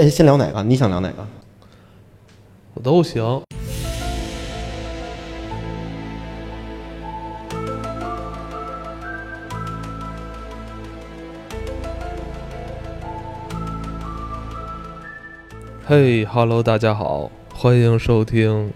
[0.00, 0.62] 哎，先聊哪个？
[0.62, 1.26] 你想聊哪个？
[2.72, 3.42] 我都行。
[15.84, 18.72] 嘿哈喽，大家好，欢迎收听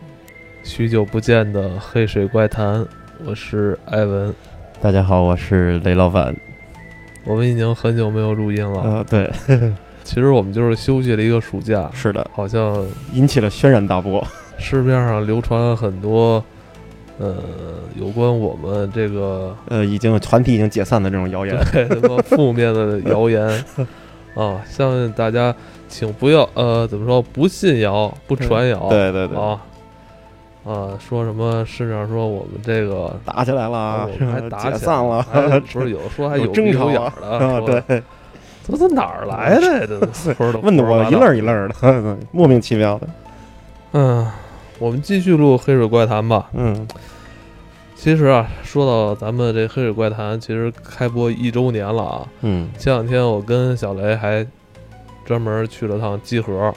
[0.63, 2.83] 许久不见的《黑水怪谈》，
[3.25, 4.35] 我是艾文。
[4.79, 6.37] 大家好，我是雷老板。
[7.25, 9.33] 我们已经很久没有录音了，呃，对，
[10.05, 14.25] 其实我们就是休息了一个暑假，是的，好像引起了轩然大波。
[14.59, 16.45] 市面上流传很多，
[17.19, 17.35] 呃，
[17.97, 23.43] 有关我们这个呃，已经团体已经解散的这种谣言，对什么负面的谣言。
[24.35, 25.55] 啊，相信大家
[25.89, 29.61] 请不要呃，怎么说，不信谣，不传谣，对对对，啊
[30.65, 38.03] 啊，说什么市面上说我们这个打起来了啊，我们还打起来解散了，还不是有说还有争吵的，啊，对，
[38.67, 39.87] 这都哪儿来的呀？
[39.87, 43.07] 这说的问的我一愣一愣的，莫名其妙的。
[43.93, 44.27] 嗯，
[44.79, 46.49] 我们继续录《黑水怪谈》吧。
[46.55, 46.89] 嗯，
[47.95, 52.27] 其实啊，说到咱们这《黑水怪谈》，其实开播一周年了啊。
[52.41, 54.47] 嗯，前两天我跟小雷还
[55.25, 56.75] 专门去了趟集合，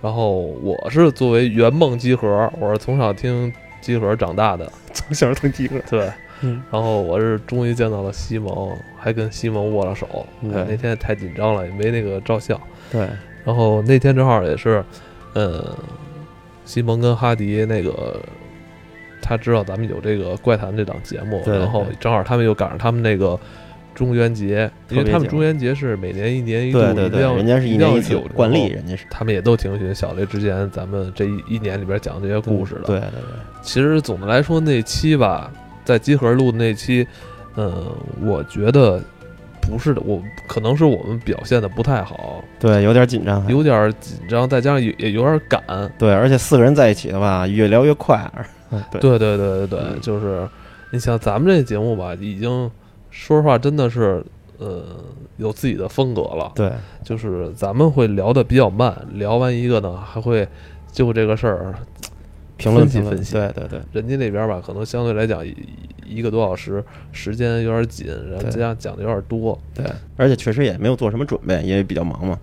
[0.00, 6.08] 然后我是作为圆梦集合，我是从小听集合长大的，从小听集合，对。
[6.42, 10.26] 嗯然后我是终于见到了西蒙，还跟西蒙握了手。
[10.40, 12.58] 那天太紧张了，也没那个照相。
[12.90, 13.08] 对，
[13.44, 14.84] 然后那天正好也是，
[15.34, 15.64] 嗯，
[16.64, 18.16] 西蒙跟哈迪那个，
[19.20, 23.38] 他知道咱们有这个怪谈这档节目，然后正好他们又赶上他们那个
[23.94, 28.00] 中元节，因为他们中元节是每年一年一度，对对对，人家是一年一
[28.34, 28.68] 惯例，。
[28.68, 32.82] 人家是他们也都挺喜欢小雷之前咱们这一一年里边讲这些故事的。
[32.82, 35.52] 对对对，其实总的来说，那期吧，
[35.90, 37.04] 在集合录的那期，
[37.56, 37.84] 嗯、
[38.22, 39.02] 我觉得
[39.60, 45.60] 不是的，我可能是我们表现的不太好，对，有点紧张，有点紧张，再加上也也有点赶。
[45.98, 48.18] 对，而且四个人在一起的话，越聊越快。
[48.70, 50.48] 嗯， 对，对对对对对，嗯就是
[50.92, 52.70] 你像咱们这节目吧，已经
[53.10, 54.24] 说实话真的是
[54.58, 54.84] 呃
[55.38, 56.52] 有自己的风格了。
[56.54, 56.72] 对，
[57.04, 60.46] 就是咱们会聊的比较慢，聊完一个呢，还会
[60.92, 61.74] 就这个事儿
[62.60, 65.56] 评论评，分析分析对对对，人家那边吧，可能相对来讲一
[66.06, 69.58] 一个多小时，时间有点紧，然后对这样讲的有点多。
[69.74, 69.84] 对，
[70.16, 72.38] 而且确实也没有做什么准备，因为比较忙嘛，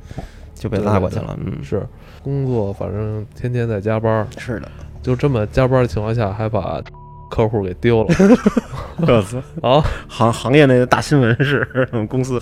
[0.55, 1.37] 就被拉过去了。
[1.45, 1.85] 嗯，是
[2.23, 4.69] 工作，反正天天在加班，是的，
[5.01, 6.81] 就这么加班的情况下，还把
[7.29, 8.15] 客户给丢了
[8.99, 9.83] 我操啊？
[10.07, 11.63] 行行业内的大新闻是
[12.09, 12.41] 公司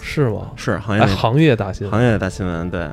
[0.00, 0.50] 是吗？
[0.56, 1.90] 是行业哎，行业大新闻。
[1.90, 2.88] 行业大新闻，对，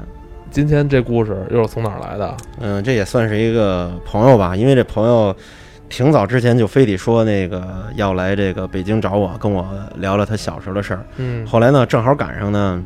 [0.55, 2.37] 今天这故事又是从哪儿来的？
[2.61, 5.35] 嗯，这也算是一个朋友吧，因为这朋友
[5.89, 9.67] 挺早之前就非得说那个要来这个北京找我，跟我
[9.97, 11.05] 聊聊他小时候的事儿。
[11.17, 12.81] 嗯，后来呢，正好赶上呢，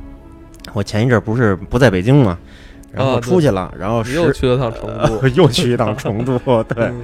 [0.74, 2.40] 我前一阵儿不是不在北京嘛，
[2.92, 6.40] 然后出去了，然后又去了趟成都，呃 又去一趟成都，
[6.74, 7.02] 对，嗯。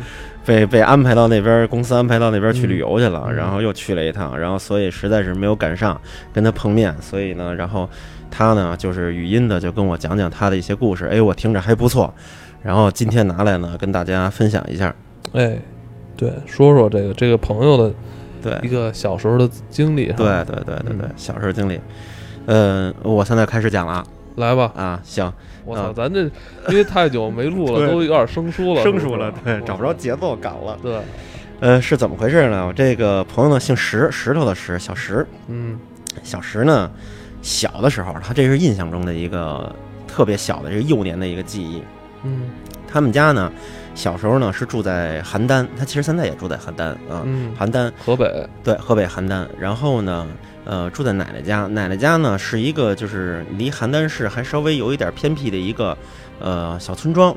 [0.48, 3.36] 被被安排到那边儿，公司安排到那边儿去旅游去了，嗯。
[3.36, 6.02] 然后又去了一趟，然后所以实在是没有赶上
[6.34, 7.88] 跟他碰面，所以呢，然后
[8.38, 12.14] 他呢就是语音的就跟我讲讲他的一些故事，哎，我听着还不错，
[12.62, 14.94] 然后今天拿来呢跟大家分享一下，
[15.32, 15.58] 哎，
[16.18, 17.94] 对，说说这个这个朋友的
[18.42, 18.60] 对。
[18.62, 20.08] 一个小时候的经历。
[20.08, 21.80] 对对对对对嗯，小时候经历，
[22.46, 24.06] 呃，我现在开始讲了啊。
[24.36, 25.32] 来吧，啊，行，
[25.64, 25.94] 我操，啊。
[25.96, 26.24] 咱这
[26.68, 29.94] 因为太久没录了， 都有点生疏了，生疏了对，找不着。
[29.94, 31.00] 节奏感了，对，
[31.62, 32.68] 呃，是怎么回事呢？
[32.68, 35.80] 我这个朋友呢姓石，石头的石，小石，嗯。
[36.24, 36.90] 小石呢，
[37.46, 39.72] 小的时候，他这是印象中的一个
[40.08, 41.84] 特别小的这个幼年的一个记忆。
[42.24, 42.50] 嗯
[42.88, 43.52] 他们家呢，
[43.94, 49.46] 小时候呢是住在邯郸，他其实现在也住在邯郸啊，嗯，邯郸河北，对河北邯郸。
[49.60, 50.26] 然后呢，
[50.64, 55.96] 呃，住在奶奶家，奶奶家呢是一个就是离邯郸市还稍微有一点偏僻的一个
[56.40, 57.36] 呃小村庄。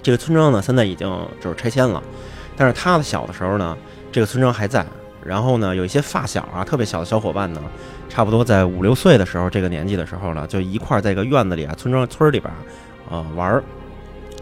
[0.00, 1.08] 这个村庄呢现在已经
[1.40, 2.00] 就是拆迁了，
[2.56, 3.76] 但是他的小的时候呢，
[4.12, 4.86] 这个村庄还在。
[5.24, 7.60] 然后呢，有一些发小啊，特别小的小伙伴呢，
[8.08, 12.60] 差不多在五六岁的时候，这个年纪的时候呢，就一块在一个院子里啊，村庄村儿里边啊，
[13.10, 13.62] 呃，玩儿，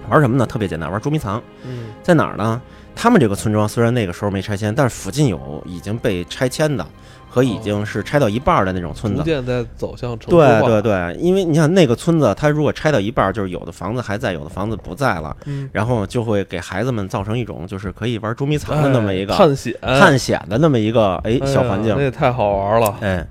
[0.08, 0.44] 玩儿什么呢？
[0.44, 1.42] 特别简单，玩捉迷藏。
[1.64, 2.60] 嗯在哪儿呢？
[2.94, 6.86] 他们这个村庄虽然那个时候没拆迁，但是附近有已经被拆迁的
[7.28, 9.20] 和已经是拆到一半儿的那种村子。
[9.20, 10.30] 逐渐在走向城。
[10.30, 22.02] 对对对，因为你想那个村子，它如果拆到一半儿，就是有的房子还在，有的房子不在了，嗯，然后就会给孩子们造成一种就是可以玩捉迷藏的那么一个哎 探险探险的那么一个哎小环境那。
[22.02, 22.98] 也太好玩了。
[23.00, 23.26] 哎，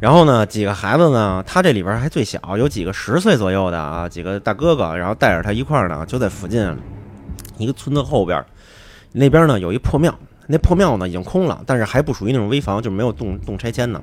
[0.00, 6.74] 然后呢，几个孩子呢，他这里边还最小，有几个十岁左右的啊，几个大哥哥，然后带着他一块儿呢，就在附近
[7.58, 8.46] 一个村子后边儿，
[9.12, 10.14] 那边呢有一破庙，
[10.46, 14.00] 那破庙呢已经空了，但是还不属于那种危房，就没有动动拆迁呢。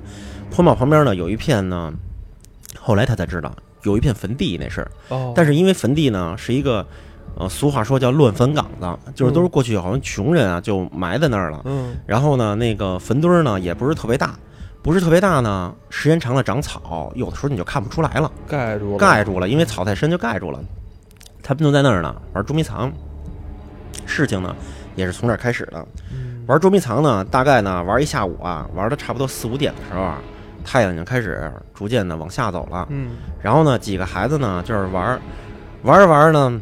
[0.50, 1.92] 破庙旁边呢有一片呢，
[2.78, 4.86] 后来他才知道，有一片坟地，那是。
[5.08, 6.86] 哦，但是因为坟地呢是一个，
[7.36, 11.62] 呃，俗话说叫乱坟岗子，就是都是过去好像穷人啊就埋在那儿了。
[11.64, 14.34] 嗯然后呢，那个坟堆儿呢也不是特别大，
[14.82, 20.60] 不是特别大呢，时间长了长草，有的时候你就看不出来了，盖住了，盖住了，因为草太深就盖住了。
[21.42, 22.92] 他们就在那儿呢玩捉迷藏，
[24.06, 24.54] 事情呢
[24.96, 25.86] 也是从这儿开始的。
[26.12, 30.18] 嗯玩捉迷藏呢，大概呢玩一下午啊，玩的差不多四五点的时候啊，
[30.64, 32.86] 太阳已经开始逐渐的往下走了。
[32.90, 33.10] 嗯
[33.40, 35.20] 然后呢，几个孩子呢就是玩儿，
[35.82, 36.60] 玩着玩着呢，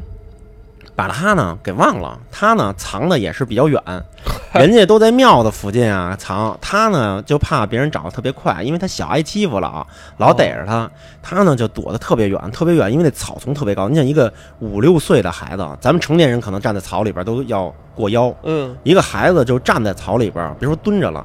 [0.99, 2.19] 把他呢给忘了。
[2.33, 3.81] 他呢藏的也是比较远，
[4.53, 9.87] 人家都在庙的附近啊藏，他呢就怕别人找的特别快，因为他小挨欺负了啊，
[10.17, 10.91] 老逮着他。
[11.23, 13.89] 他呢就躲得特别远，特别远，因为那草丛特别高。
[13.89, 21.25] 你想一个五六岁的孩子，咱们成年人可能站在草里边都要过腰，嗯一个孩子就站在草里边，别说蹲着了，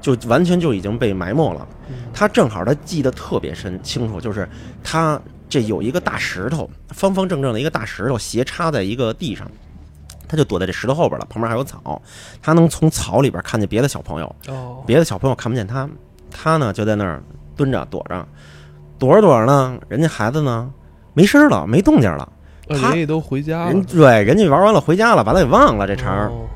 [0.00, 1.68] 就完全就已经被埋没了。
[2.14, 4.48] 他正好他记得特别深清楚，就是
[4.82, 5.20] 他
[5.50, 9.46] 这有一个大石头，方方正正的一个大石头斜插在一个地上，
[10.28, 12.00] 他就躲在这石头后边了，旁边还有草，
[12.40, 15.86] 他能从草里边看见别的小朋友，哦，别的小朋友看不见他，
[16.30, 17.20] 他呢就在那儿
[17.56, 18.26] 蹲着躲着，
[18.96, 20.72] 躲着躲着呢，人家孩子呢
[21.12, 22.32] 没声儿了，没动静了，
[22.68, 23.72] 他呃人家都回家了。
[23.72, 26.28] 人，对人家玩完了回家了，把他给忘了这茬儿。
[26.28, 26.46] 哦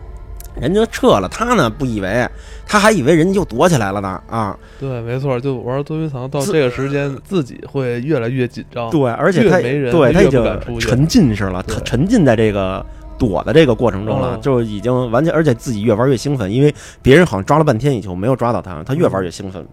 [0.61, 2.29] 人家撤了，他呢不以为，
[2.67, 4.57] 他还以为人家又躲起来了呢啊！
[4.79, 8.89] 对，没错，就玩捉迷藏到这个时间，自己会越来越紧张。
[8.91, 12.85] 对，而且他没人对他已经沉浸式了，他沉浸在这个
[13.19, 16.73] 躲的这个过程中了，嗯就已经完全，而且自己越玩越兴奋，因为
[17.03, 19.67] 别人好像抓了半天以后没有抓到他，他越玩越兴奋，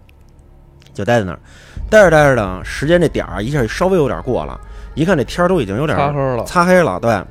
[0.92, 1.38] 就待在那儿，
[1.88, 4.60] 待着待着呢，时间这点儿一下稍微有点过了，
[4.94, 7.22] 一看这天儿都已经有点擦黑了，擦黑了，对，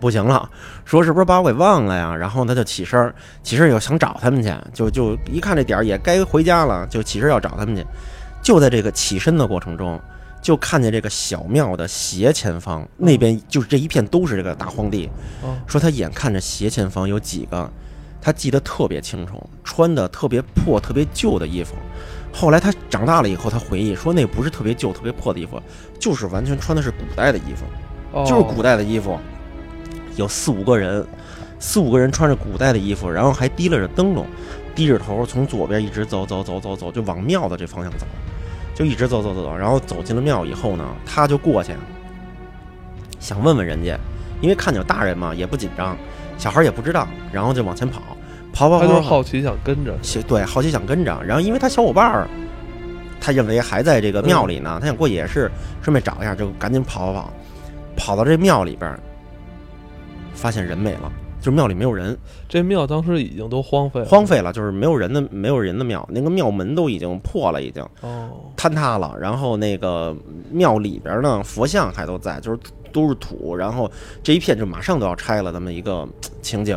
[0.00, 0.48] 不行了，
[0.84, 2.14] 说是不是把我给忘了呀？
[2.14, 7.84] 然后他就起身，起身儿又想找他们去，就就一看这点儿也该回家了，就起身要找他们去。
[8.42, 9.98] 就在这个起身的过程中，
[10.42, 15.08] 就看见这个小庙的斜前方那边，就是这一片都是这个大荒地。
[15.42, 17.70] 哦说他眼看着斜前方有几个，
[18.20, 21.74] 他记得特别清楚，穿的特别破、特别旧的衣服。
[22.32, 25.58] 后来他长大了以后，他回忆说，那不是特别旧、特别破的衣服，
[25.98, 27.64] 就是完全穿的是古代的衣服。
[28.12, 29.18] 哦就是古代的衣服，
[30.16, 31.04] 有四五个人，
[31.58, 34.26] 四五个人穿着古代的衣服，然后还提拉着灯笼，
[34.74, 38.06] 低着头从左边一直走走走走走，就往庙的这方向走，
[38.74, 41.72] 就一直走走走走，然后走进了庙以后呢，他就过去，
[43.18, 43.98] 想问问人家，
[44.40, 45.96] 因为看见有大人嘛，也不紧张，
[46.36, 48.00] 小孩也不知道，然后就往前跑，
[48.52, 49.96] 跑跑跑他就是好奇想跟着，
[50.28, 52.28] 对好奇想跟着，然后因为他小伙伴儿，
[53.20, 55.50] 他认为还在这个庙里呢，他想过去也是
[55.82, 57.32] 顺便找一下，就赶紧跑跑跑，
[57.96, 59.00] 跑到这庙里边儿，
[60.34, 61.10] 发现人没了，
[61.40, 62.16] 就是庙里没有人，
[62.48, 67.82] 这庙当时已经都荒废了，荒废了，就是没有人的没有人的庙，那个庙门都已经破了，已经。
[68.00, 70.14] 哦，坍塌了，然后那个
[70.50, 72.58] 庙里边呢，佛像还都在，就是
[72.92, 73.90] 都是土，然后
[74.22, 76.06] 这一片就马上都要拆了，这么一个
[76.42, 76.76] 情景。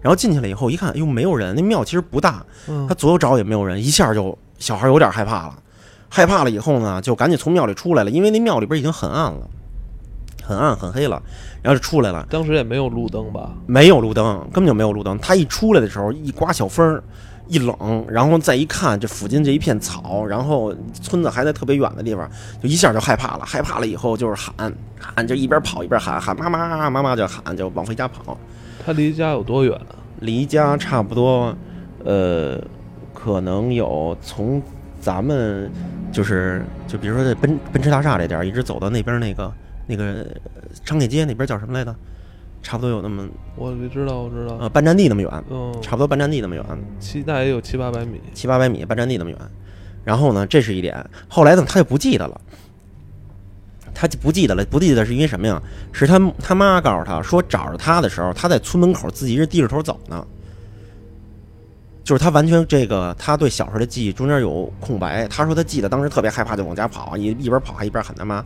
[0.00, 2.86] 然后进去了以后一看，哎呦没有人，那庙其实不大，嗯。
[2.86, 5.58] 他左右找也没有人，一下就小孩有点害怕了，
[6.08, 9.48] 害怕了以后呢，就赶紧从庙里出来了，因为那庙里边已经很暗了，
[10.48, 11.22] 很暗很黑了，
[11.60, 13.52] 然后就出来了，当时也没有路灯吧？
[13.66, 15.18] 没有路灯，根本就没有路灯。
[15.18, 17.04] 他一出来的时候，一刮小风儿，
[17.48, 22.26] 一冷，然后再一看，这附近这一片草，然后村子还在特别远的地方，
[22.62, 23.44] 就一下就害怕了。
[23.44, 28.38] 害怕了以后就是喊喊，就一边跑一边喊喊妈妈妈妈就喊，就往回家跑。
[28.82, 30.00] 他离家有多远啊？
[30.20, 31.54] 离家差不多，
[32.04, 32.58] 呃，
[33.12, 34.62] 可能有从
[35.00, 35.70] 咱们
[36.10, 39.52] 就是就比如说在奔奔驰大厦这点儿，一直走到那边那个
[39.88, 40.24] 那个
[40.84, 41.92] 昌铁街那边叫什么来着？
[42.60, 46.64] 差不多有那么我知道，我知道，呃半站地那么远，嗯，差不多半站地那么远，
[46.98, 49.38] 七大也有七八百米，七八百米，半站地那么远。
[50.04, 51.04] 然后呢，这是一点。
[51.28, 52.40] 后来呢，他就不记得了。
[53.94, 55.60] 他就不记得了，不记得是因为什么呀？
[55.92, 60.26] 是他他妈告诉他说，找着他的时候，他在村门口自己是低着头走呢。
[62.04, 65.28] 就是他完全这个，他对小时候的记忆中间有空白。
[65.28, 68.44] 他说他记得当时特别害怕，就往家跑，一一边跑还一边喊他妈。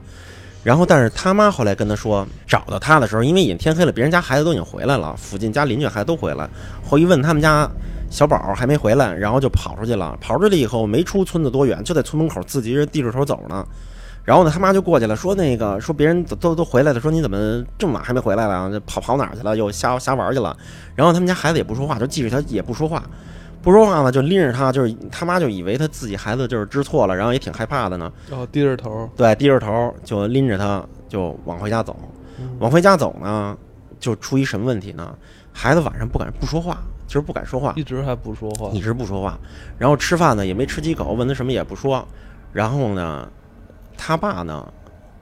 [0.64, 6.48] 然后，但是他妈后来跟他说，找到他的时候，因为已经天黑了，别人家孩子都已经回来了，附近家邻居孩子都回来。
[6.88, 7.68] 后一问他们家
[8.10, 10.16] 小宝还没回来，然后就跑出去了。
[10.20, 13.66] 跑出去以后，没出村子多远，就在村门口自己人低着头走呢。
[14.24, 18.78] 然后呢，他妈就过去了，说那个说别人都都都回来了，说你怎么这么晚还没回来了？
[18.86, 19.56] 跑跑哪儿去了？
[19.56, 20.56] 又瞎瞎玩去了。
[20.94, 23.02] 然后他们家孩子也不说话，就记着他也不说话，
[23.62, 28.12] 不说话呢，就拎着他，就是他妈就以为他自己孩子就是知错了，然后也挺害怕的呢。
[28.28, 31.96] 然后低着头，对，低着头就拎着他就往回家走。
[32.38, 33.56] 嗯往回家走呢，
[34.00, 35.16] 就出一什么问题呢？
[35.52, 39.38] 孩子晚上不敢不说话，就是不敢说话，一直还不说话一，直不说话。
[39.78, 42.04] 然后吃饭呢也没吃几口，问他什么也不说。
[42.52, 43.30] 然后呢，
[43.96, 44.66] 他爸呢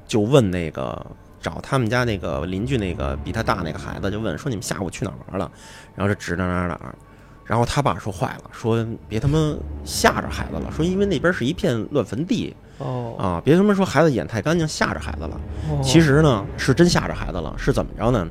[0.07, 1.05] 就问那个
[1.41, 5.51] 找他们家那个邻居那个比他大那个孩子，就问说你们下午去哪儿玩了？
[5.95, 6.95] 然后就指哪儿哪儿哪儿。
[7.51, 15.41] 然后他爸说坏了，说别他妈吓着孩子了，说因为那边是一片乱坟地哦啊，别他妈说孩子眼太干净吓着孩子了。
[15.69, 18.25] 哦其实呢，是真吓着孩子了，是怎么着呢？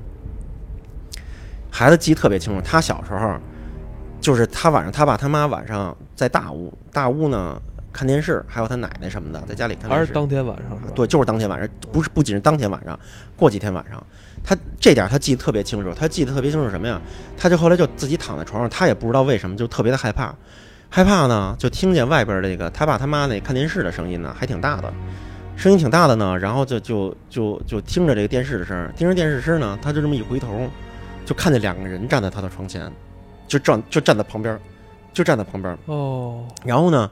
[1.69, 3.37] 孩子记得特别清楚，他小时候
[4.21, 7.61] 就是他晚上他爸他妈晚上在大屋，大屋呢
[7.91, 9.99] 看电视，还有他奶奶什么的在家里看电视。
[9.99, 10.79] 还是当天晚上？
[10.95, 12.97] 对，就是当天晚上，不是不仅是当天晚上，
[13.35, 14.01] 过几天晚上，
[14.43, 16.99] 他这点他记得特别清楚，他记得特别清楚什么呀？
[17.37, 20.33] 他就后来就自己躺在床上，他也不知道为什么，就特别的害怕，
[20.89, 24.91] 害怕呢，就听见外边这个他爸他妈那看电视的声音呢，还挺大的，
[25.55, 30.69] 声音挺大的呢，然后就就就就听着这个电视的声儿，听着电视声呢，他就这么一回头，
[31.25, 32.91] 就看见两个人站在他的床前，
[33.47, 34.57] 就站就站在旁边，
[35.13, 37.09] 就站在旁边，哦，然后呢，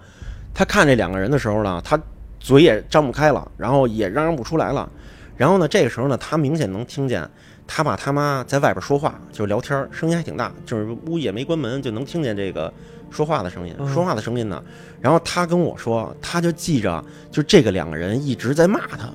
[0.53, 1.99] 他看这两个人的时候呢，他
[2.39, 4.89] 嘴也张不开了，然后也嚷嚷不出来了。
[5.37, 7.29] 然后呢，这个时候呢，他明显能听见
[7.67, 12.73] 他爸他妈在外边说话，就是聊天，声音还挺大，就是屋也没关门，就能听见这个
[13.11, 13.75] 说话的声音。
[13.77, 14.61] 嗯说话的声音呢，
[14.99, 19.09] 然后他跟我说，他就记着，就这个两个人一直在骂他。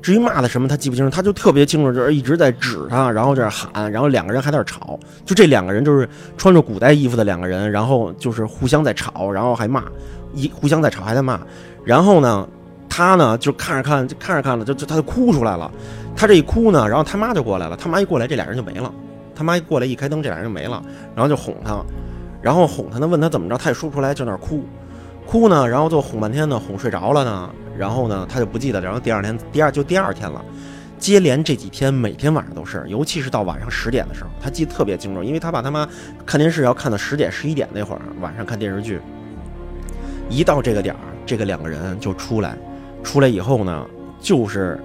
[0.00, 9.84] 至于骂的什么，他记不清楚，他就特别清楚，就是一直在指他，然后在那喊，然后两个人还在那吵，就这两个人就是穿着古代衣服的两个人，然后就是互相在吵，然后还骂，
[10.32, 11.40] 一互相在吵还在骂，
[11.84, 12.48] 然后呢，
[12.88, 15.70] 他呢就看着看，就看着看着就就他就哭出来了，
[16.16, 18.92] 他这一哭呢，然后他妈就过来了，他妈一过来，这俩人就没了，
[19.34, 20.82] 他妈一过来一开灯，这俩人就没了，
[21.14, 21.80] 然后就哄他，
[22.42, 24.64] 然后哄他呢，问他怎么着，他也说不出来，就那哭，
[25.26, 30.44] 哭呢，然后就哄半天呢，哄睡着了呢，然后呢他就不记得，然后第二天第二就第二天了。
[30.98, 35.88] 接连这几天，每天晚上都是，尤其是到晚上十点的时候，他记得特别清楚，因为他爸他妈
[36.26, 39.00] 看电视要看到十点、十一点那会儿，晚上看电视剧，
[40.28, 42.58] 一到这个点儿，这个两个人就出来，
[43.08, 43.86] 出来以后呢，
[44.20, 44.78] 就是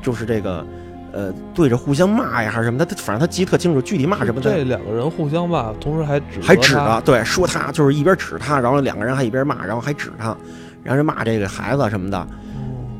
[0.00, 0.64] 就是这个
[1.12, 10.36] 呃对着互相骂呀还是什么，他他反正他记得特清楚，具体骂什么的这两个人互相骂，同时还指还指他他，对，说他就是一边指他，然后两个人还一边骂，然后还指他，
[10.84, 12.26] 然后就骂这个孩子什么的。
[12.30, 12.38] 嗯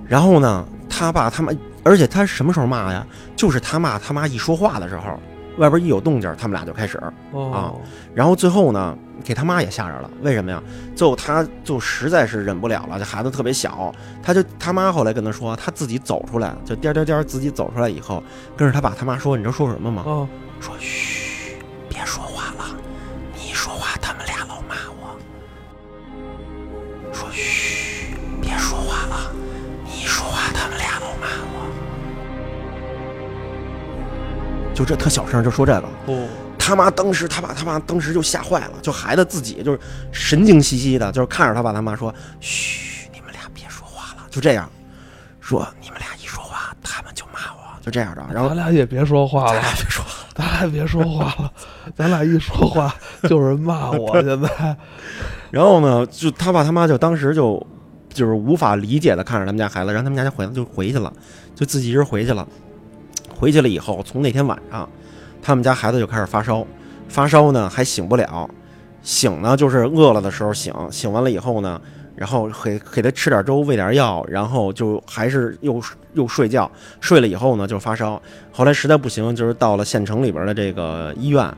[0.09, 1.53] 然后呢，他爸他妈，
[1.85, 3.07] 而且他什么时候骂呀？
[3.37, 5.19] 就是他骂他妈一说话的时候，
[5.59, 7.01] 外边一有动静，他们俩就开始。
[7.33, 7.81] 哦，
[8.15, 10.11] 然后最后呢，给他妈也吓着了。
[10.23, 10.63] 为什么呀？
[10.95, 18.23] 最后他就实在是忍不了了，这孩子特别小，他就他妈后来跟他说，他自己走出来，就颠颠颠自己走出来以后，
[18.57, 20.03] 跟着他爸他妈说，你知道说什么吗？
[20.07, 20.29] 哦，
[20.61, 21.22] 说嘘，
[34.83, 36.27] 就这特小声就说这个，哦，
[36.59, 39.79] 他妈当时他爸他妈当时就吓坏了，就孩子自己就是
[40.11, 44.69] 神经兮兮的，就是看着他爸他妈说：“嘘，你们俩别说话了。”就这样
[45.41, 48.25] 说，你们俩一说话，他们就骂我，就这样的。
[48.35, 51.53] 然后咱俩也别说话了，咱俩别说话，咱俩别说话了，
[51.95, 52.93] 咱俩一说话
[53.29, 54.21] 就是骂我。
[54.21, 54.77] 现在，
[55.53, 57.65] 然后呢，就他爸他妈就当时就
[58.13, 61.13] 就是无法理解的看着他们家孩子，然后他们家就回就回去了，
[61.55, 62.45] 就自己一人回去了。
[63.43, 64.89] 回去了以后，从那天晚上，
[65.43, 66.65] 他们家孩子就开始发烧，
[67.09, 68.49] 发烧呢还醒不了，
[69.03, 71.81] 醒呢就是饿了的时候醒，醒完了以后呢，
[72.15, 75.83] 然后给给他吃点粥，喂点药，然后就还是又
[76.13, 76.71] 又睡觉，
[77.01, 78.23] 睡了以后呢就发烧，
[78.53, 81.53] 后来实在不行，就是到了县城里边的这个医院，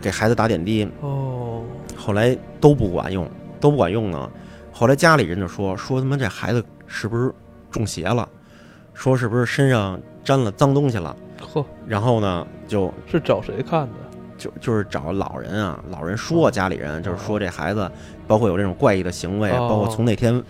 [0.00, 1.62] 给孩子打点滴，哦，
[1.94, 3.30] 后来都不管用，
[3.60, 4.30] 都不管用呢。
[4.72, 7.30] 后来家里人就说说他妈这孩子是不是
[7.70, 8.26] 中邪了？
[8.98, 11.14] 说是不是身上沾了脏东西了？
[11.40, 13.94] 呵，然后呢，就是找谁看的？
[14.36, 17.88] 就就是找老人啊，老人说家里人就是说这孩子，
[18.26, 19.68] 包括有这种怪异的行为，哦。
[19.68, 20.42] 包括从那天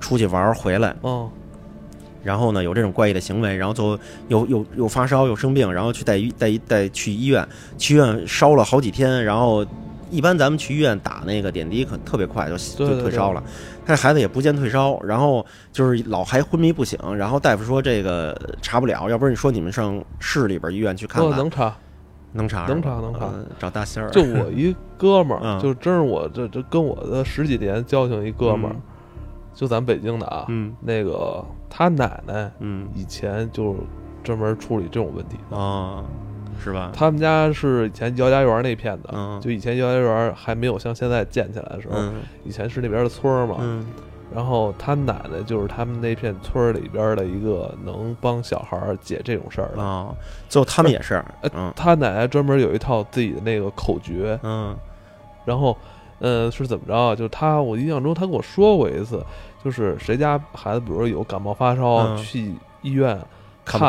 [0.00, 1.28] 出去玩回来，哦，
[2.22, 3.98] 然后呢有这种怪异的行为，然后就
[4.28, 7.44] 又又又发烧又生病，然后去带医带医带去医院，
[7.76, 9.66] 去医院烧了好几天，然后
[10.12, 13.42] 一般咱们去医院打那个点滴可特别快就就退烧了，
[13.86, 21.74] 他这孩子也不见退烧，然后就是老还昏迷不醒，然后大夫说这个查不了，要不然你说你们上市里边医院去看哦，看，能查。
[22.32, 28.82] 能查能查能查呃找大仙儿，就我一哥们儿，嗯就真是我这这跟我的十几年交情一哥们儿，嗯
[29.54, 33.74] 就咱北京的啊，嗯那个他奶奶嗯以前就
[34.22, 35.56] 专门处理这种问题的。
[35.56, 36.04] 哦，
[36.62, 36.90] 是吧？
[36.94, 43.56] 他们家是以前姚家园那片的，嗯就以前姚家园还没有像现在建起来的时候，嗯以前是那边的村儿嘛。
[43.60, 43.86] 嗯
[44.34, 49.80] 然后他奶奶就是他们那片村里边的一个能帮小孩儿解这种事儿的。
[49.80, 50.14] 哦，
[50.48, 51.24] 最后他们也是，
[51.76, 54.76] 他奶奶专门有一套自己的那个口诀，嗯
[55.44, 55.74] 然后，
[56.18, 57.14] 呃，是怎么着啊？
[57.14, 59.24] 就是他，我印象中他跟我说过一次，
[59.64, 63.16] 就是谁家孩子，比如说有感冒发烧，嗯去医院
[63.64, 63.86] 看不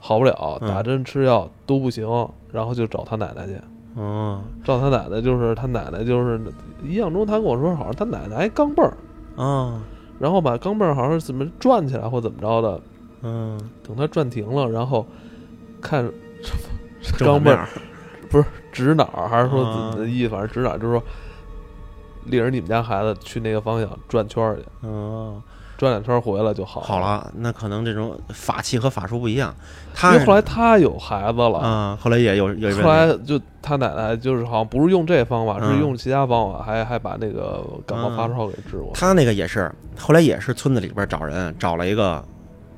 [0.00, 0.68] 好，不了，嗯。
[0.68, 2.06] 打针吃药都不行，
[2.52, 3.60] 然后就找他奶奶去。
[3.96, 4.42] 嗯。
[4.64, 6.40] 找他奶奶就是他奶奶就是
[6.84, 8.94] 印象中他跟我说好像他奶奶还钢镚儿，
[9.36, 9.80] 哦，
[10.18, 12.80] 然后把钢镚儿好像是怎么转起来或怎么着的，
[13.22, 15.06] 嗯，等他转停了，然后
[15.80, 16.04] 看
[17.18, 17.66] 钢镚儿
[18.28, 21.02] 不是指哪儿，还是说啊怎么的意思，反正指哪儿，就是说
[22.24, 25.40] 领着你们家孩子去那个方向转圈儿去，哦，
[25.76, 27.00] 转两圈儿回来就好好。
[27.00, 29.54] 了，那可能这种法器和法术不一样，
[29.94, 38.90] 他因为后来他有孩子了，啊，后来也有有后来就他奶奶就是好像不是用这方法，嗯是用其他方法，还还把那个感冒发烧给治过。
[38.94, 42.24] 他那个也是，后来也是村子里边找人找了一个，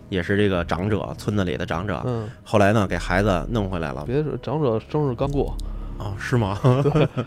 [0.08, 2.02] 也是这个长者，村子里的长者。
[2.04, 4.04] 嗯，后来呢，给孩子弄回来了。
[4.06, 5.54] 别说长者生日刚过，
[5.98, 6.58] 哦，是吗？
[6.64, 7.24] 嗯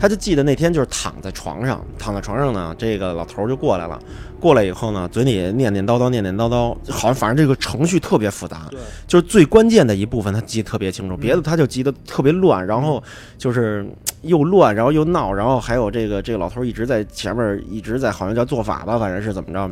[0.00, 3.98] 他就记得那天就是躺在床上，躺在床上呢，这个老头儿就过来了。
[4.40, 8.70] 过来以后呢，嘴里念念叨叨，念念叨叨，好像反正这个程序特别复杂。
[9.06, 13.02] 就是最关键的一部分，他记得特别清楚，嗯别的他就记得特别乱，然后
[13.36, 13.84] 就是
[14.22, 19.68] 又乱，然后又闹，然后还有这个这个老头儿一直在前面一直在好像叫做法吧，反正是怎么着。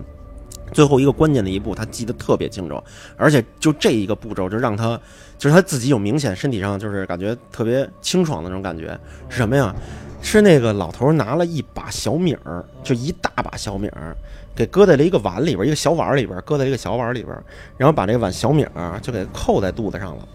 [0.72, 2.82] 最后一个关键的一步，他记得特别清楚，
[3.16, 5.00] 而且就这一个步骤，就让他
[5.38, 9.74] 就是他自己有明显身体上就是感觉特别清爽的那种感觉，是什么呀？
[10.22, 14.16] 是那个老头拿了一把小米儿，就一大把小米儿，
[14.56, 17.36] 给搁在了一个碗里边，一个小碗里边，搁在一个小碗里边，
[17.76, 20.26] 然后把这碗小米儿就给扣在肚子上了，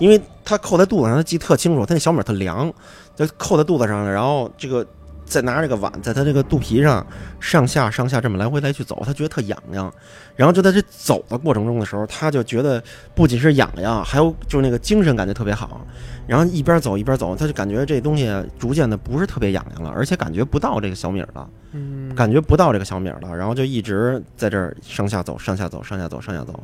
[0.00, 2.70] 因为他扣在肚子上，他记特清楚，他那小米儿特凉，
[3.16, 4.86] 就扣在肚子上了，然后这个
[5.28, 7.06] 再拿这个碗在他这个肚皮上
[7.38, 9.92] 上下上下这么来回来去走，他觉得特痒痒，
[10.34, 12.82] 然后就在这走的过程中的时候，他就觉得
[13.14, 15.80] 不仅是痒痒，还有就是那个精神感觉特别好，
[16.26, 21.48] 然后一边走一边走，他就感觉这东西逐渐的不是特别痒痒了，而且感觉不到这个小米了。
[21.72, 26.58] 嗯，感觉不到这个小米了，然后就一直在这儿上下走，上下走，上下走，上下走，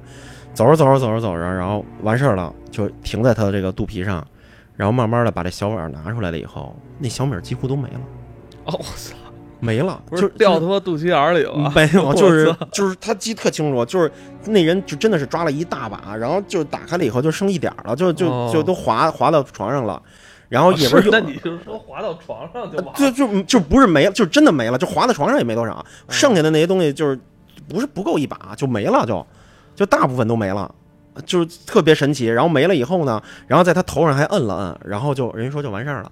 [0.55, 4.27] 走着走着走着走着，然后完事儿了，就停在他的这个肚皮上，
[4.77, 8.01] 然后慢慢的把这小碗拿出来了以后，那小米几乎都没了，
[8.65, 9.15] 哦，我操，
[9.61, 11.73] 没了，不就是掉他妈肚脐眼儿里了？
[11.75, 14.11] 没有， 就是就是他记特清楚，就是
[14.47, 20.01] 那人就真的是抓了一大把，然后就打开了以后就剩一点儿了，就就哦就都滑滑到床上了，
[20.49, 23.11] 然后也不是，有那你是说滑到床上就？
[23.11, 27.19] 就就就不是没了，就真的没了，就滑到床上也没多少，剩下的那些东西就是
[27.69, 29.27] 不是不够一把就没了，就
[29.75, 30.73] 就大部分都没了，
[31.25, 32.27] 就是特别神奇。
[32.27, 36.11] 然后没了以后呢，然后在他头上还摁了摁，然后就人家说就完事儿了。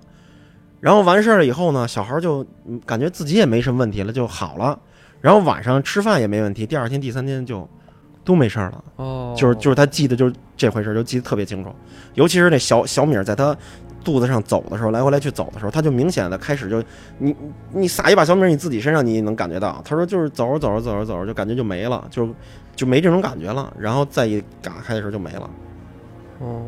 [0.83, 4.77] 然后完事儿了以后呢，小孩就嗯感觉自己也没什么问题了，就好了。
[5.21, 7.69] 然后晚上吃饭也没问题，第二天、第三天就
[8.25, 8.85] 都没事儿了。
[8.97, 11.73] 哦，就是就是他记得就是这回事儿，就记得特别清楚。
[12.15, 13.57] 尤其是那小小米儿在他
[14.03, 16.83] 肚子上走的时候，来回来去走的时候，他就明显的开始就
[17.19, 17.33] 你
[17.71, 19.81] 你撒一把小米儿你自己身上，你能感觉到。
[19.85, 22.29] 他说就是走着走着走着走着就感觉就没了，就
[22.75, 23.73] 就没这种感觉了。
[23.79, 25.49] 然后再一打开的时候就没了，
[26.41, 26.63] 哦，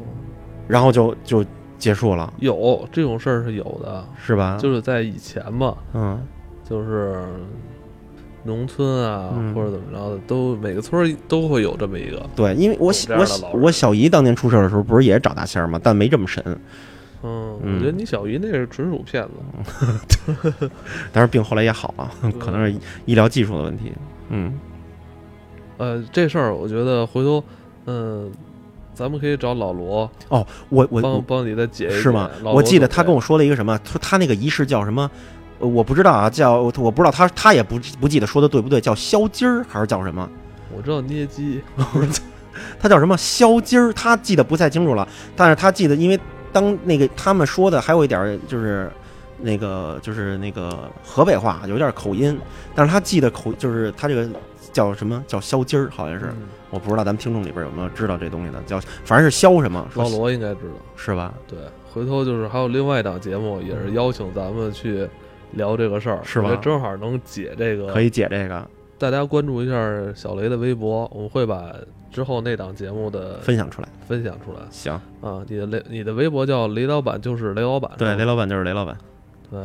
[0.69, 1.45] 然后就就
[1.85, 4.57] 结束了，有这种事儿是有的，是吧？
[4.59, 6.19] 就是在以前嘛，嗯
[6.69, 7.23] 就是
[8.45, 12.25] 农村啊，嗯或者怎么着的，都每个村儿都会有这么一个。
[12.35, 15.79] 对，因为我小我的老人我小姨当年出事儿的时候，不是也找大仙儿吗？
[15.83, 16.43] 但没这么神，
[17.23, 20.71] 嗯，嗯我觉得你小姨那是纯属骗子。
[21.13, 23.93] 但是病后来也好了，可能是医疗技术的问题。
[24.31, 24.59] 嗯
[25.77, 27.43] 呃，这事儿我觉得回头，
[27.87, 28.31] 嗯，
[28.95, 31.95] 咱们可以找老罗哦，我我我帮帮你再解一解。
[32.01, 32.31] 是吗？
[32.43, 35.11] 我记得他跟我说了一个什么，说他那个仪式叫什么，
[35.59, 40.29] 呃我不知道啊，叫我不知道他他也不不记得说的对不对，叫削筋儿还是叫什么？
[40.77, 41.61] 我知道捏鸡，
[42.81, 43.93] 他叫什么削筋儿？
[43.93, 46.19] 他记得不太清楚了，但是他记得，因为
[46.53, 48.91] 当那个他们说的还有一点儿就是
[49.45, 52.39] 那个就是那个河北话有点口音，
[52.75, 54.27] 但是他记得口就是他这个
[54.73, 60.75] 叫什么叫削筋儿，好像是嗯我不知道咱们听众里边有没有知道这东西的，叫反正是削什么，说老罗应该知道。
[60.97, 61.33] 是吧？
[61.47, 61.59] 对，
[61.93, 65.09] 回头就是还有另外一档节目，也是邀请咱们去
[65.53, 67.93] 聊这个事儿，是吧正好能解这个。
[67.93, 68.67] 可以解这个
[68.99, 69.75] 大家关注一下
[70.15, 71.73] 小雷的微博，我们会把
[72.11, 75.45] 之后那档节目的分享出来，分享出来行，啊。
[75.47, 77.91] 你的雷，你的微博叫雷老板，就是雷老板。
[77.99, 78.97] 对，雷老板就是雷老板，
[79.55, 79.63] 对，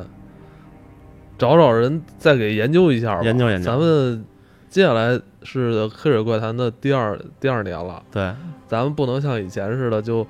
[1.37, 3.23] 找找人再给研究一下吧。
[3.23, 4.23] 研究研究咱们
[4.69, 8.31] 接下来是《黑水怪谈》的第二第二年了，对，
[8.67, 10.25] 咱们不能像以前似的就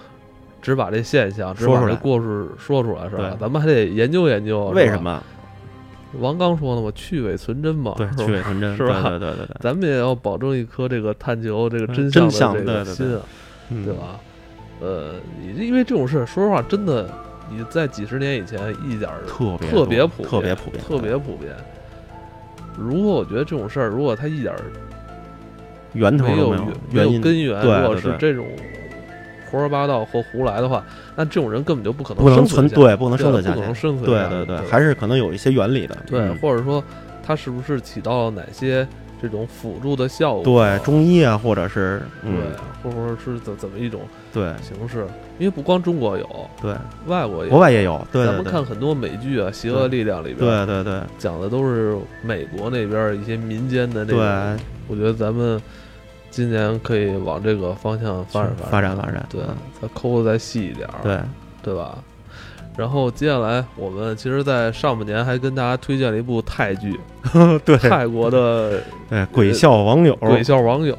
[0.61, 3.35] 只把这现象、只把这故事说出来，是吧？
[3.37, 4.67] 咱们还得研究研究。
[4.67, 4.97] 为什？
[5.01, 5.21] 么？
[6.19, 13.19] 王刚说的嘛，去伪存真嘛，对，去伪存真，是吧 对对对咱们也要保证一颗这个探求这个真真相的这个心
[13.85, 13.93] 对？
[13.93, 14.19] 吧？
[14.81, 15.13] 呃，
[15.55, 17.07] 因为这种事，说实话，真的
[17.49, 21.55] 你在几十年以前一点儿特别特别普遍特别普遍，特别普遍。
[22.77, 24.61] 如果我觉得这种事儿，如果他一点儿
[25.93, 27.61] 源头没有没没有原因，根源。
[27.61, 28.45] 对如果是这种
[29.49, 30.85] 胡说八道或胡来的话，
[31.15, 33.75] 那这种人根本就不可能不能生存对，不能生存下去不可能。
[33.75, 35.97] 生存对对对，还是可能有一些原理的。
[36.05, 36.83] 对，嗯或者说
[37.25, 38.87] 他是不是起到了哪些
[39.21, 40.43] 这种辅助的效果？
[40.43, 42.51] 对中医啊，或者是对嗯，
[42.83, 44.01] 或者说是怎怎么一种
[44.33, 45.05] 对形式？
[45.37, 46.73] 因为不光中国有，对，
[47.07, 54.19] 外国国外也有，对咱们看很多美剧啊，《邪恶力量》里边对对对讲的都是美国那边一些民间的那种。
[54.19, 55.61] 对，我觉得咱们
[56.29, 58.95] 今年可以往这个方向发展发展。
[58.95, 61.19] 展发展，对嗯，再抠的再细一点，对
[61.63, 61.97] 对吧？
[62.77, 66.97] 然后接下来，我们其实，在上半年还跟大家推荐了一部泰剧，
[67.65, 70.95] 对泰国的对， 鬼笑网友，《鬼笑网友》。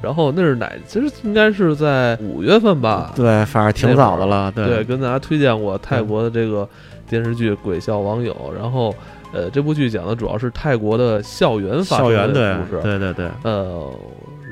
[0.00, 0.68] 然后那是哪？
[0.84, 3.12] 其实应该是在五月份吧。
[3.14, 6.68] 对，反正挺早的了，对，跟大家推荐过泰国的这个
[7.08, 8.92] 电视剧《鬼笑网友》，然后
[9.32, 12.82] 呃，这部剧讲的主要是泰国的校园发生校园的故事。
[12.82, 13.88] 对对对呃，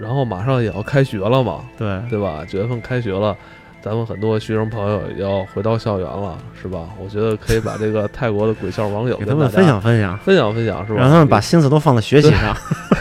[0.00, 2.44] 然后马上也要开学了嘛，对对吧？
[2.48, 3.36] 九月份开学了，
[3.82, 6.88] 咱们很多学生朋友也要回到校园了，是吧？
[7.02, 11.00] 我觉得可以把这个泰国的鬼校网友给他们分享分享，分享分享，是吧？
[11.00, 12.54] 让他们把心思都放在学习上。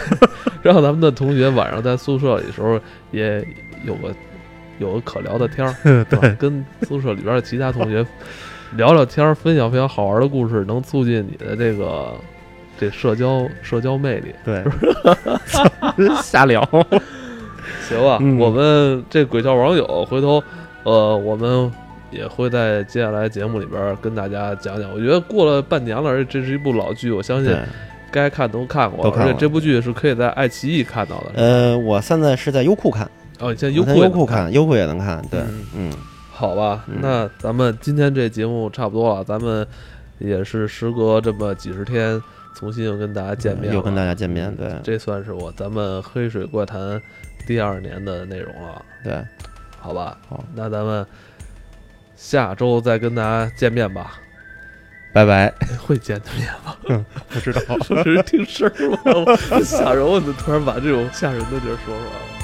[0.62, 2.78] 让咱们的同学晚上在宿舍里的时候
[3.10, 3.44] 也
[3.84, 4.14] 有个
[4.78, 6.36] 有个可聊的天儿， 对吧？
[6.38, 8.04] 跟宿舍里边的其他同学
[8.76, 12.14] 聊聊天儿，分享分享好玩的故事，能促进你的这个
[12.78, 14.34] 这社交社交魅力。
[14.44, 14.64] 对，
[16.22, 16.62] 瞎聊。
[17.88, 20.42] 行吧，嗯我们这鬼校网友回头
[20.84, 21.70] 呃，我们
[22.10, 24.90] 也会在接下来节目里边跟大家讲讲。
[24.92, 27.56] 我觉得过了半年了，而且这是一部老剧，我相信，
[28.10, 31.32] 该看都看过，而且这部剧是可以在爱奇艺看到的。
[31.34, 35.22] 呃，我现在是在优酷看，哦，你现在优酷优酷看，优酷也能看。
[35.30, 35.92] 对嗯，嗯，
[36.32, 36.98] 好吧，嗯。
[37.00, 39.66] 那咱们今天这节目差不多了，咱们
[40.18, 42.20] 也是时隔这么几十天，
[42.54, 44.54] 重新又跟大家见面了，又跟大家见面。
[44.56, 44.68] 对。
[44.82, 47.00] 这算是我咱们黑水怪谈
[47.46, 49.14] 第二年的内容了，对，
[49.80, 50.16] 好吧？
[50.28, 51.04] 好，那咱们
[52.16, 54.20] 下周再跟大家见面吧。
[55.12, 55.46] 拜拜。
[55.46, 56.76] 哎 会见面吗？
[57.28, 57.60] 不知道。
[58.04, 60.04] 只是听声儿吓人！
[60.06, 62.39] 我怎么突然把这种吓人的地儿说出来了？